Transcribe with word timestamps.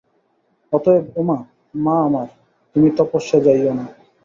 অতএব 0.73 1.05
উমা, 1.15 1.37
মা 1.75 1.95
আমার, 2.07 2.27
তুমি 2.71 2.87
তপস্যায় 2.97 3.43
যাইও 3.45 3.73
না। 3.73 3.85